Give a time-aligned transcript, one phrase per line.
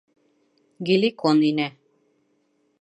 [0.87, 1.71] Геликон инә.